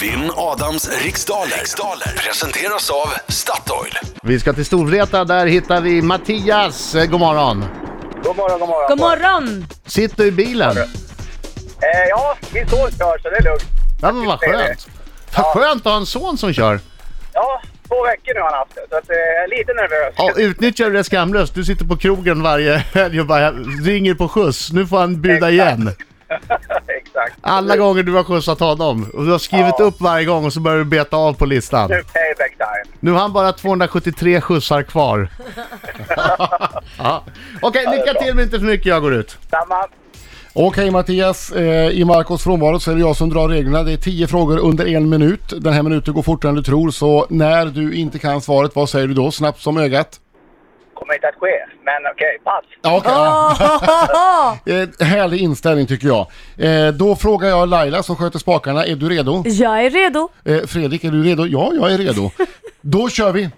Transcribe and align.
Vinn 0.00 0.30
Adams 0.36 1.02
riksdaler. 1.04 1.56
riksdaler 1.56 2.12
presenteras 2.16 2.90
av 2.90 3.08
Statoil. 3.28 3.92
Vi 4.22 4.40
ska 4.40 4.52
till 4.52 4.64
Storvreta, 4.64 5.24
där 5.24 5.46
hittar 5.46 5.80
vi 5.80 6.02
Mattias. 6.02 6.94
Eh, 6.94 7.06
God 7.06 7.20
morgon. 7.20 7.64
God 8.22 8.36
morgon, 8.36 8.60
god 8.60 8.68
morgon. 8.68 8.88
God 8.88 8.98
morgon! 9.00 9.66
Sitter 9.86 10.22
du 10.22 10.28
i 10.28 10.32
bilen? 10.32 10.76
Eh, 10.76 10.84
ja, 12.08 12.36
min 12.54 12.68
son 12.68 12.78
kör 12.78 13.18
så 13.18 13.30
det 13.30 13.36
är 13.36 13.42
lugnt. 13.42 13.64
Ja, 14.02 14.12
men 14.12 14.26
vad 14.26 14.38
skönt. 14.40 14.88
Vad 15.36 15.46
skönt 15.46 15.86
att 15.86 15.92
ha 15.92 15.96
en 15.96 16.06
son 16.06 16.38
som 16.38 16.52
kör. 16.52 16.80
Ja, 17.32 17.62
två 17.88 18.04
veckor 18.04 18.34
nu 18.34 18.40
har 18.40 18.50
han 18.50 18.58
haft 18.58 18.74
det, 18.74 18.86
så 18.90 18.96
att, 18.96 19.10
eh, 19.10 19.16
jag 19.16 19.44
är 19.44 19.58
lite 19.58 19.72
nervös. 19.72 20.14
Ja, 20.16 20.32
utnyttjar 20.36 20.86
du 20.90 20.92
det 20.92 21.04
skamlöst? 21.04 21.54
Du 21.54 21.64
sitter 21.64 21.84
på 21.84 21.96
krogen 21.96 22.42
varje 22.42 22.76
helg 22.76 23.20
och 23.20 23.26
bara 23.26 23.50
ringer 23.84 24.14
på 24.14 24.28
skjuts. 24.28 24.72
Nu 24.72 24.86
får 24.86 24.98
han 24.98 25.20
bjuda 25.20 25.50
Exakt. 25.50 25.52
igen. 25.52 25.92
Exakt. 27.26 27.40
Alla 27.42 27.76
gånger 27.76 28.02
du 28.02 28.12
har 28.12 28.24
skjutsat 28.24 28.60
honom. 28.60 29.10
Och 29.14 29.24
du 29.24 29.30
har 29.30 29.38
skrivit 29.38 29.74
Ja. 29.78 29.84
upp 29.84 30.00
varje 30.00 30.24
gång 30.24 30.44
och 30.44 30.52
så 30.52 30.60
börjar 30.60 30.78
du 30.78 30.84
beta 30.84 31.16
av 31.16 31.32
på 31.32 31.46
listan. 31.46 31.90
Nu 31.90 31.94
payback 31.96 32.56
time. 32.58 32.96
Nu 33.00 33.10
har 33.10 33.18
han 33.18 33.32
bara 33.32 33.52
273 33.52 34.40
skjutsar 34.40 34.82
kvar. 34.82 35.28
ja. 36.98 37.24
Okej, 37.62 37.86
lycka 37.90 38.14
till 38.20 38.34
men 38.34 38.44
inte 38.44 38.58
för 38.58 38.66
mycket. 38.66 38.86
Jag 38.86 39.02
går 39.02 39.14
ut. 39.14 39.38
Samma. 39.50 39.86
Okej 40.52 40.90
Mattias, 40.90 41.50
eh, 41.52 41.90
i 41.90 42.04
Marcos 42.04 42.42
frånvaro 42.42 42.80
så 42.80 42.90
är 42.90 42.94
det 42.94 43.00
jag 43.00 43.16
som 43.16 43.30
drar 43.30 43.48
reglerna. 43.48 43.82
Det 43.82 43.92
är 43.92 43.96
10 43.96 44.26
frågor 44.26 44.58
under 44.58 44.86
en 44.88 45.08
minut. 45.08 45.52
Den 45.62 45.72
här 45.72 45.82
minuten 45.82 46.14
går 46.14 46.22
fortare 46.22 46.48
än 46.48 46.54
du 46.56 46.62
tror 46.62 46.90
så 46.90 47.26
när 47.30 47.66
du 47.66 47.94
inte 47.94 48.18
kan 48.18 48.40
svaret, 48.40 48.76
vad 48.76 48.88
säger 48.88 49.06
du 49.06 49.14
då? 49.14 49.30
Snabbt 49.30 49.60
som 49.60 49.76
ögat? 49.78 50.20
Kommer 51.00 51.14
inte 51.14 51.28
att 51.28 51.34
ske, 51.34 51.66
men 51.84 52.12
okej, 52.12 52.38
pass. 52.44 52.64
Ja. 52.82 54.56
Eh, 54.66 55.06
härlig 55.06 55.40
inställning 55.40 55.86
tycker 55.86 56.06
jag. 56.06 56.26
Eh, 56.58 56.92
då 56.92 57.16
frågar 57.16 57.48
jag 57.48 57.68
Laila 57.68 58.02
som 58.02 58.16
sköter 58.16 58.38
spakarna, 58.38 58.86
är 58.86 58.96
du 58.96 59.08
redo? 59.08 59.42
Jag 59.46 59.84
är 59.84 59.90
redo. 59.90 60.28
Eh, 60.44 60.66
Fredrik, 60.66 61.04
är 61.04 61.10
du 61.10 61.22
redo? 61.24 61.46
Ja, 61.46 61.72
jag 61.74 61.92
är 61.92 61.98
redo. 61.98 62.30
Då 62.80 63.08
kör 63.08 63.32
vi! 63.32 63.50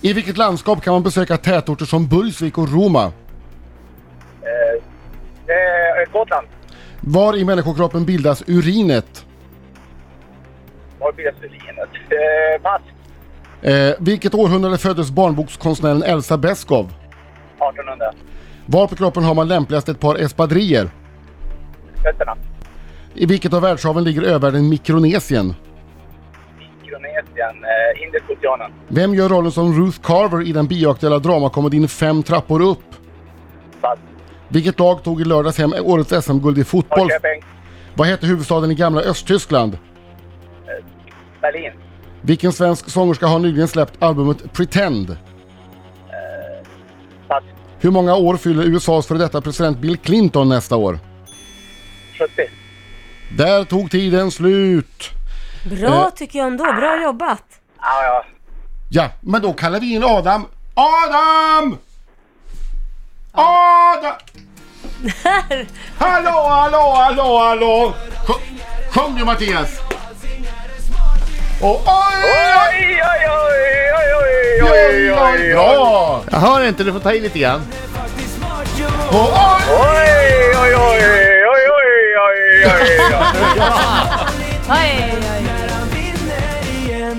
I 0.00 0.12
vilket 0.12 0.36
landskap 0.36 0.82
kan 0.82 0.92
man 0.92 1.02
besöka 1.02 1.36
tätorter 1.36 1.84
som 1.84 2.08
Burgsvik 2.08 2.58
och 2.58 2.68
Roma? 2.68 3.02
Eh, 4.42 4.74
eh, 5.46 6.12
Gotland. 6.12 6.46
Var 7.00 7.36
i 7.36 7.44
människokroppen 7.44 8.04
bildas 8.04 8.42
urinet? 8.46 9.24
Var 10.98 11.12
bildas 11.12 11.34
urinet? 11.42 11.88
Eh, 12.10 12.62
pass. 12.62 12.82
Eh, 13.62 13.94
vilket 13.98 14.34
århundrade 14.34 14.78
föddes 14.78 15.10
barnbokskonstnären 15.10 16.02
Elsa 16.02 16.38
Beskow? 16.38 16.90
1800. 17.58 18.12
Var 18.66 18.86
på 18.86 18.96
kroppen 18.96 19.24
har 19.24 19.34
man 19.34 19.48
lämpligast 19.48 19.88
ett 19.88 20.00
par 20.00 20.14
espadriller? 20.14 20.90
Fötterna. 22.02 22.36
I 23.14 23.26
vilket 23.26 23.52
av 23.52 23.62
världshaven 23.62 24.04
ligger 24.04 24.22
övärlden 24.22 24.68
Mikronesien? 24.68 25.54
Mikronesien. 26.82 27.64
Eh, 27.64 28.02
Indiska 28.02 28.32
oceanen. 28.32 28.72
Vem 28.88 29.14
gör 29.14 29.28
rollen 29.28 29.52
som 29.52 29.86
Ruth 29.86 30.00
Carver 30.00 30.46
i 30.48 30.52
den 30.52 30.66
bioaktuella 30.66 31.18
dramakomedin 31.18 31.88
Fem 31.88 32.22
trappor 32.22 32.62
upp? 32.62 32.82
Pass. 33.80 33.98
Vilket 34.48 34.78
lag 34.78 35.02
tog 35.02 35.20
i 35.20 35.24
lördags 35.24 35.58
hem 35.58 35.74
årets 35.82 36.24
SM-guld 36.24 36.58
i 36.58 36.64
fotboll? 36.64 36.98
Norrköping. 36.98 37.44
Vad 37.94 38.08
heter 38.08 38.26
huvudstaden 38.26 38.70
i 38.70 38.74
gamla 38.74 39.00
Östtyskland? 39.00 39.78
Berlin. 41.40 41.72
Vilken 42.22 42.52
svensk 42.52 42.90
sångerska 42.90 43.26
har 43.26 43.38
nyligen 43.38 43.68
släppt 43.68 44.02
albumet 44.02 44.52
Pretend? 44.52 45.16
Pass. 47.28 47.44
Hur 47.78 47.90
många 47.90 48.14
år 48.14 48.36
fyller 48.36 48.62
USAs 48.64 49.06
före 49.06 49.18
detta 49.18 49.40
president 49.40 49.78
Bill 49.78 49.96
Clinton 49.96 50.48
nästa 50.48 50.76
år? 50.76 50.98
70. 52.18 52.32
Där 53.36 53.64
tog 53.64 53.90
tiden 53.90 54.30
slut. 54.30 55.10
Bra 55.64 56.10
tycker 56.16 56.38
jag 56.38 56.48
ändå. 56.48 56.64
Bra 56.64 57.02
jobbat. 57.02 57.44
Ja, 57.80 58.04
ja. 58.04 58.24
Ja, 58.88 59.08
men 59.20 59.42
då 59.42 59.52
kallar 59.52 59.80
vi 59.80 59.94
in 59.94 60.04
Adam. 60.04 60.46
Adam! 60.74 61.78
Adam! 63.32 64.12
Hallå, 65.98 66.30
hallå, 66.48 66.94
hallå, 66.96 67.38
hallå! 67.38 67.94
Sjung- 68.26 68.60
Sjung 68.90 69.14
du 69.18 69.24
Mattias! 69.24 69.80
Och 71.62 71.82
oj! 71.86 72.24
Oj, 72.24 72.52
oj, 72.62 73.28
oj, 73.30 73.58
oj, 73.96 74.14
oj, 74.16 74.62
oj, 74.62 75.12
oj, 75.12 75.56
oj 75.56 76.24
Jag 76.30 76.38
hör 76.38 76.68
inte, 76.68 76.84
du 76.84 76.92
får 76.92 77.00
ta 77.00 77.12
i 77.12 77.20
lite 77.20 77.38
grann. 77.38 77.60
Och 79.08 79.32
oj! 79.32 79.62
Oj, 79.70 80.56
oj, 80.56 80.74
oj, 80.76 80.76
oj, 80.76 81.44
oj, 81.48 81.64
oj, 81.76 82.16
oj, 82.18 82.40
oj, 84.68 84.90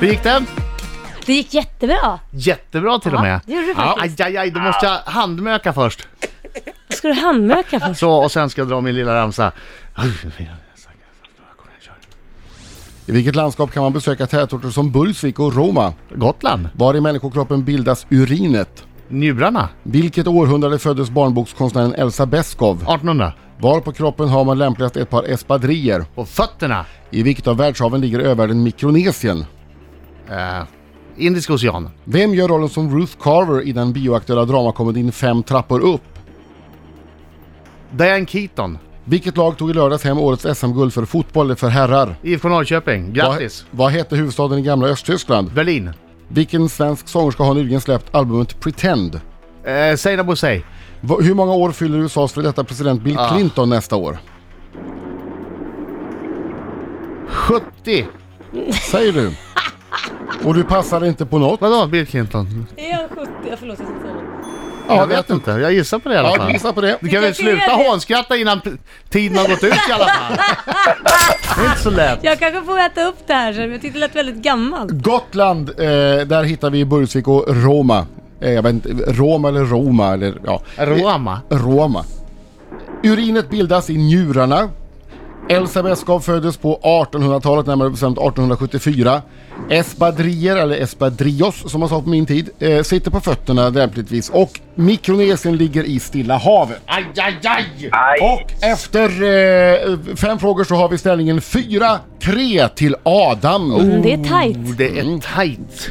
Hur 0.00 0.08
gick 0.08 0.22
den? 0.22 0.46
Det 1.26 1.32
gick 1.32 1.54
jättebra. 1.54 2.18
Jättebra 2.30 2.98
till 2.98 3.14
och 3.14 3.20
med. 3.20 3.40
det 3.46 3.52
gjorde 3.52 3.66
det 3.66 3.74
faktiskt. 3.74 4.20
Aj, 4.20 4.26
aj, 4.26 4.36
aj, 4.36 4.50
då 4.50 4.60
måste 4.60 4.86
jag 4.86 4.98
handmöka 4.98 5.72
först. 5.72 6.08
Ska 6.88 7.08
du 7.08 7.14
handmöka 7.14 7.80
först? 7.80 8.00
Så, 8.00 8.10
och 8.12 8.32
sen 8.32 8.50
ska 8.50 8.60
jag 8.60 8.68
dra 8.68 8.80
min 8.80 8.94
lilla 8.94 9.14
ramsa. 9.14 9.52
I 13.08 13.12
vilket 13.12 13.36
landskap 13.36 13.72
kan 13.72 13.82
man 13.82 13.92
besöka 13.92 14.26
tätorter 14.26 14.70
som 14.70 14.90
Burgsvik 14.90 15.38
och 15.38 15.54
Roma? 15.54 15.92
Gotland. 16.14 16.68
Var 16.74 16.96
i 16.96 17.00
människokroppen 17.00 17.64
bildas 17.64 18.06
urinet? 18.10 18.84
Njurarna. 19.08 19.68
Vilket 19.82 20.26
århundrade 20.26 20.78
föddes 20.78 21.10
barnbokskonstnären 21.10 21.94
Elsa 21.94 22.26
Beskow? 22.26 22.76
1800. 22.76 23.32
Var 23.58 23.80
på 23.80 23.92
kroppen 23.92 24.28
har 24.28 24.44
man 24.44 24.58
lämpligast 24.58 24.96
ett 24.96 25.10
par 25.10 25.22
espadriller? 25.22 26.04
På 26.14 26.24
fötterna. 26.24 26.86
I 27.10 27.22
vilket 27.22 27.46
av 27.46 27.56
världshaven 27.56 28.00
ligger 28.00 28.18
övärlden 28.18 28.62
Mikronesien? 28.62 29.44
Eh, 30.30 30.62
Indiska 31.16 31.52
oceanen. 31.52 31.90
Vem 32.04 32.34
gör 32.34 32.48
rollen 32.48 32.68
som 32.68 32.98
Ruth 32.98 33.12
Carver 33.20 33.62
i 33.62 33.72
den 33.72 33.92
bioaktuella 33.92 34.44
dramakomedin 34.44 35.12
Fem 35.12 35.42
trappor 35.42 35.80
upp? 35.80 36.18
Diane 37.90 38.26
Keaton. 38.26 38.78
Vilket 39.08 39.36
lag 39.36 39.56
tog 39.58 39.70
i 39.70 39.72
lördags 39.72 40.04
hem 40.04 40.18
årets 40.18 40.58
SM-guld 40.58 40.92
för 40.94 41.04
fotboll 41.04 41.56
för 41.56 41.68
herrar? 41.68 42.14
IFK 42.22 42.48
Norrköping. 42.48 43.12
Grattis. 43.12 43.66
Vad, 43.70 43.78
vad 43.84 43.92
hette 43.92 44.16
huvudstaden 44.16 44.58
i 44.58 44.62
gamla 44.62 44.86
Östtyskland? 44.88 45.52
Berlin. 45.54 45.90
Vilken 46.28 46.68
svensk 46.68 47.08
sångerska 47.08 47.42
har 47.42 47.54
nyligen 47.54 47.80
släppt 47.80 48.14
albumet 48.14 48.60
Pretend? 48.60 49.20
Eh, 49.64 49.96
Seinabo 49.96 50.26
Bosei. 50.26 50.64
Va- 51.00 51.16
Hur 51.20 51.34
många 51.34 51.52
år 51.54 51.72
fyller 51.72 51.98
USAs 51.98 52.32
för 52.32 52.42
detta 52.42 52.64
president 52.64 53.02
Bill 53.02 53.18
Ah. 53.18 53.28
Clinton 53.34 53.68
nästa 53.70 53.96
år? 53.96 54.18
70. 57.28 58.06
Säger 58.90 59.12
du. 59.12 59.32
Och 60.48 60.54
du 60.54 60.62
passar 60.64 61.04
inte 61.04 61.26
på 61.26 61.38
något? 61.38 61.60
Vadå 61.60 61.86
Bill 61.86 62.06
Clinton? 62.06 62.66
Är 62.76 62.90
jag 62.90 63.10
70? 63.10 63.30
Jag 63.50 63.58
förlåt, 63.58 63.78
jag 63.78 63.88
ska 63.88 64.00
säga. 64.00 64.14
Ja, 64.88 64.96
jag 64.96 65.06
vet 65.06 65.30
inte. 65.30 65.50
Jag 65.50 65.72
gissar 65.72 65.98
på 65.98 66.08
det 66.08 66.14
i 66.14 66.18
alla 66.18 66.28
Ja, 66.28 66.36
fall. 66.36 66.46
du 66.46 66.52
gissar 66.52 66.72
på 66.72 66.80
det. 66.80 66.98
Du 67.00 67.08
kan 67.08 67.22
väl 67.22 67.34
sluta 67.34 67.70
hånskratta 67.70 68.36
innan 68.36 68.60
p- 68.60 68.70
tiden 69.10 69.38
har 69.38 69.48
gått 69.48 69.64
ut 69.64 69.74
i 69.88 69.92
alla 69.92 70.04
fall. 70.06 70.36
Det 71.56 71.62
är 71.62 71.66
inte 71.68 71.82
så 71.82 71.90
lätt. 71.90 72.18
Jag 72.22 72.38
kanske 72.38 72.62
får 72.62 72.78
äta 72.78 73.04
upp 73.04 73.16
det 73.26 73.34
här 73.34 73.52
sen, 73.52 73.72
jag 73.72 73.80
tyckte 73.80 73.98
det 73.98 74.06
lät 74.06 74.16
väldigt 74.16 74.42
gammalt. 74.42 74.90
Gotland, 74.92 75.68
eh, 75.68 75.76
där 76.26 76.42
hittar 76.42 76.70
vi 76.70 76.84
Burgsvik 76.84 77.28
och 77.28 77.44
Roma. 77.48 78.06
Eh, 78.40 78.52
jag 78.52 78.62
vet 78.62 78.72
inte, 78.72 78.88
Roma 79.12 79.48
eller 79.48 79.64
Roma 79.64 80.12
eller 80.12 80.34
ja. 80.46 80.62
Roma. 80.76 81.40
Roma. 81.50 82.04
Urinet 83.04 83.50
bildas 83.50 83.90
i 83.90 83.96
njurarna. 83.98 84.70
Elsa 85.50 85.82
Beskow 85.82 86.20
föddes 86.20 86.56
på 86.56 86.80
1800-talet, 86.82 87.66
närmare 87.66 87.90
bestämt 87.90 88.18
1874. 88.18 89.22
Espadrier, 89.70 90.56
eller 90.56 90.76
espadrios 90.76 91.70
som 91.70 91.80
man 91.80 91.88
sa 91.88 92.02
på 92.02 92.08
min 92.08 92.26
tid, 92.26 92.50
eh, 92.58 92.82
sitter 92.82 93.10
på 93.10 93.20
fötterna 93.20 93.68
lämpligtvis. 93.68 94.30
Och 94.30 94.60
Mikronesien 94.74 95.56
ligger 95.56 95.84
i 95.84 96.00
Stilla 96.00 96.36
havet. 96.38 96.80
Aj, 96.86 97.04
aj, 97.16 97.38
aj! 97.42 97.90
Aj. 97.92 98.18
Och 98.20 98.64
efter 98.64 99.04
eh, 99.04 100.16
fem 100.16 100.38
frågor 100.38 100.64
så 100.64 100.74
har 100.74 100.88
vi 100.88 100.98
ställningen 100.98 101.40
4-3 101.40 102.68
till 102.68 102.94
Adam. 103.02 103.74
Mm, 103.74 104.02
det 104.02 104.12
är 104.12 104.16
tight. 104.16 104.56
Oh, 104.56 104.76
det 104.76 104.98
är 104.98 105.36
tight. 105.36 105.90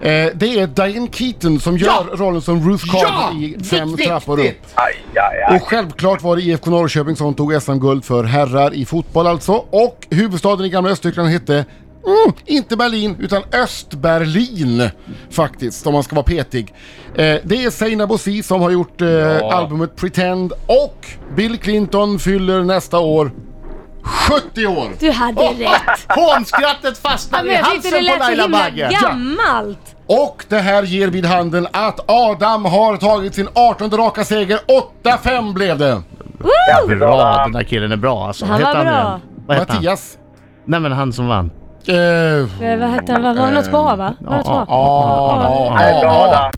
Eh, 0.00 0.30
det 0.34 0.60
är 0.60 0.66
Diane 0.66 1.08
Keaton 1.12 1.60
som 1.60 1.78
gör 1.78 2.16
rollen 2.16 2.42
som 2.42 2.70
Ruth 2.70 2.84
Carver 2.92 3.44
i 3.44 3.64
Fem 3.64 3.96
trappor 3.96 4.40
upp. 4.40 4.46
Aj, 4.74 4.94
aj, 5.14 5.42
aj. 5.48 5.56
Och 5.56 5.62
självklart 5.68 6.22
var 6.22 6.36
det 6.36 6.42
IFK 6.42 6.70
Norrköping 6.70 7.16
som 7.16 7.34
tog 7.34 7.62
SM-guld 7.62 8.04
för 8.04 8.24
herrar 8.24 8.74
i 8.74 8.84
fotboll 8.84 9.26
alltså. 9.26 9.52
Och 9.52 10.06
huvudstaden 10.10 10.66
i 10.66 10.68
gamla 10.68 10.90
Östtyskland 10.90 11.28
hette 11.28 11.64
Mm, 12.06 12.32
inte 12.46 12.76
Berlin, 12.76 13.16
utan 13.18 13.42
Östberlin 13.52 14.88
faktiskt, 15.30 15.86
om 15.86 15.92
man 15.92 16.02
ska 16.02 16.16
vara 16.16 16.24
petig. 16.24 16.74
Eh, 17.14 17.36
det 17.44 17.64
är 17.64 17.70
Seinabo 17.70 18.14
Bosi 18.14 18.42
som 18.42 18.60
har 18.60 18.70
gjort 18.70 19.00
eh, 19.00 19.38
albumet 19.42 19.96
Pretend 19.96 20.52
och 20.66 21.06
Bill 21.36 21.58
Clinton 21.58 22.18
fyller 22.18 22.64
nästa 22.64 22.98
år 22.98 23.30
70 24.30 24.66
år! 24.66 24.88
Du 25.00 25.10
hade 25.10 25.40
rätt. 25.42 26.06
Hånskrattet 26.08 27.00
Ja, 27.04 27.10
fastnar 27.10 27.42
men 27.42 27.52
i 27.52 27.56
det 27.56 27.62
halsen 27.62 27.90
på 27.92 27.98
lät 28.00 28.12
så 28.14 28.18
Laila 28.18 28.42
himla 28.42 28.58
Bagge. 28.58 28.98
gammalt. 29.02 29.94
Och 30.06 30.44
det 30.48 30.58
här 30.58 30.82
ger 30.82 31.08
vid 31.08 31.26
handen 31.26 31.66
att 31.72 32.10
Adam 32.10 32.64
har 32.64 32.96
tagit 32.96 33.34
sin 33.34 33.48
18 33.54 33.90
raka 33.90 34.24
seger. 34.24 34.58
8-5 35.04 35.52
blev 35.54 35.78
det! 35.78 36.02
Woo! 36.38 36.96
Bra, 36.98 37.36
den 37.44 37.52
där 37.52 37.62
killen 37.62 37.92
är 37.92 37.96
bra 37.96 38.26
alltså. 38.26 38.44
Han 38.46 38.62
Vad 38.62 38.74
var 38.74 38.80
heter 38.84 38.92
bra. 39.02 39.20
Vad 39.46 39.56
heter 39.56 39.72
han? 39.72 39.76
Mattias, 39.82 40.18
Nej 40.64 40.80
men 40.80 40.92
han 40.92 41.12
som 41.12 41.28
vann. 41.28 41.50
Eh, 41.86 41.94
Eh, 41.94 42.78
Vad 42.78 42.88
hette 42.90 43.12
han? 43.12 43.22
Var 43.22 43.34
var 43.34 43.46
det 43.46 43.52
något 43.52 43.70
på 43.70 43.76
A 43.78 43.96
va? 43.96 44.14
Var 44.20 44.30
det 44.30 44.36
något 44.36 44.46
på 44.46 44.52
A? 44.52 44.66
ja, 44.68 46.00
ja, 46.02 46.28
ja. 46.32 46.50